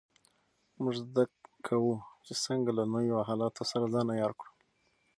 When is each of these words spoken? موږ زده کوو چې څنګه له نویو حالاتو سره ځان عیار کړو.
موږ 0.81 0.95
زده 1.03 1.23
کوو 1.67 1.93
چې 2.25 2.33
څنګه 2.45 2.71
له 2.77 2.83
نویو 2.93 3.17
حالاتو 3.27 3.61
سره 3.71 3.85
ځان 3.93 4.07
عیار 4.15 4.33
کړو. 4.39 4.51